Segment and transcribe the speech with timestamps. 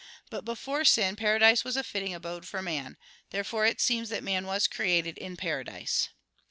[0.31, 2.97] But before sin paradise was a fitting abode for man.
[3.29, 6.09] Therefore it seems that man was created in paradise.